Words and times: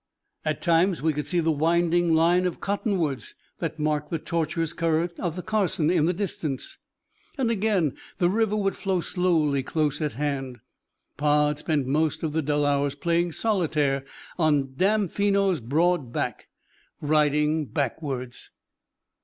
At 0.43 0.63
times 0.63 1.03
we 1.03 1.13
could 1.13 1.27
see 1.27 1.41
the 1.41 1.51
winding 1.51 2.15
line 2.15 2.47
of 2.47 2.59
cotton 2.59 2.97
woods 2.97 3.35
that 3.59 3.77
marked 3.77 4.09
the 4.09 4.17
tortuous 4.17 4.73
current 4.73 5.11
of 5.19 5.35
the 5.35 5.43
Carson 5.43 5.91
in 5.91 6.07
the 6.07 6.11
distance, 6.13 6.79
and 7.37 7.51
again 7.51 7.95
the 8.17 8.27
river 8.27 8.55
would 8.55 8.75
flow 8.75 9.01
slowly 9.01 9.61
close 9.61 10.01
at 10.01 10.13
hand. 10.13 10.59
Pod 11.17 11.59
spent 11.59 11.85
most 11.85 12.23
of 12.23 12.33
the 12.33 12.41
dull 12.41 12.65
hours 12.65 12.95
playing 12.95 13.33
solitaire 13.33 14.03
on 14.39 14.69
Damfino's 14.75 15.59
broad 15.61 16.11
back, 16.11 16.47
riding 16.99 17.67
backwards. 17.67 18.49